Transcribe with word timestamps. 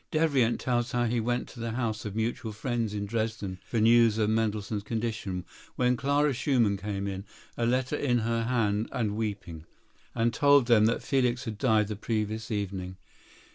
Devrient 0.11 0.57
tells 0.59 0.93
how 0.93 1.05
he 1.05 1.19
went 1.19 1.47
to 1.47 1.59
the 1.59 1.73
house 1.73 2.05
of 2.05 2.15
mutual 2.15 2.51
friends 2.51 2.95
in 2.95 3.05
Dresden 3.05 3.59
for 3.63 3.79
news 3.79 4.17
of 4.17 4.31
Mendelssohn's 4.31 4.81
condition, 4.81 5.45
when 5.75 5.95
Clara 5.95 6.33
Schumann 6.33 6.75
came 6.75 7.05
in, 7.05 7.23
a 7.55 7.67
letter 7.67 7.95
in 7.97 8.17
her 8.17 8.45
hand 8.45 8.89
and 8.91 9.15
weeping, 9.15 9.65
and 10.15 10.33
told 10.33 10.65
them 10.65 10.85
that 10.87 11.03
Felix 11.03 11.45
had 11.45 11.59
died 11.59 11.87
the 11.87 11.95
previous 11.95 12.49
evening. 12.49 12.97